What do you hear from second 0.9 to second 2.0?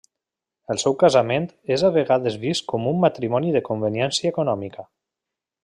casament és a